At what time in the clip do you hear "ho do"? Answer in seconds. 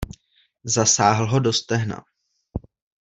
1.27-1.53